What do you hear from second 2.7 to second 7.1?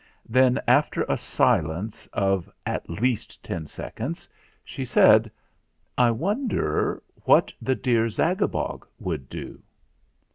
least ten seconds, she said: "I wonder